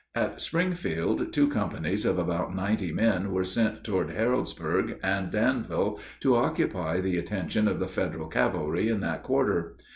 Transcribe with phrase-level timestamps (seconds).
[0.15, 6.35] At Springfield two companies of about ninety men were sent toward Harrodsburg and Danville to
[6.35, 9.75] occupy the attention of the Federal cavalry in that quarter.